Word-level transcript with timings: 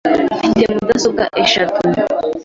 Mfite 0.49 0.71
mudasobwa 0.77 1.23
eshatu. 1.43 1.79